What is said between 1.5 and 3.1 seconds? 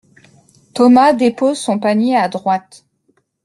son panier à droite.